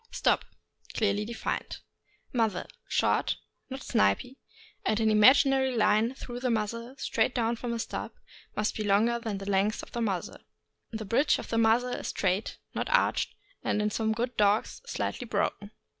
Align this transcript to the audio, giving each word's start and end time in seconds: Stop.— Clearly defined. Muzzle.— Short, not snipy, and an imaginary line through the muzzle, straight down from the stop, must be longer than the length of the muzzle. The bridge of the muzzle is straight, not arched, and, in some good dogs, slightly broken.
Stop.— 0.09 0.45
Clearly 0.95 1.25
defined. 1.25 1.77
Muzzle.— 2.33 2.65
Short, 2.97 3.35
not 3.69 3.83
snipy, 3.83 4.37
and 4.83 4.99
an 4.99 5.11
imaginary 5.11 5.75
line 5.77 6.15
through 6.15 6.39
the 6.39 6.49
muzzle, 6.49 6.95
straight 6.97 7.35
down 7.35 7.55
from 7.55 7.69
the 7.69 7.77
stop, 7.77 8.15
must 8.55 8.75
be 8.75 8.83
longer 8.83 9.19
than 9.19 9.37
the 9.37 9.47
length 9.47 9.83
of 9.83 9.91
the 9.91 10.01
muzzle. 10.01 10.37
The 10.89 11.05
bridge 11.05 11.37
of 11.37 11.49
the 11.49 11.59
muzzle 11.59 11.89
is 11.91 12.07
straight, 12.07 12.57
not 12.73 12.89
arched, 12.89 13.35
and, 13.63 13.79
in 13.79 13.91
some 13.91 14.11
good 14.11 14.35
dogs, 14.37 14.81
slightly 14.87 15.25
broken. 15.27 15.69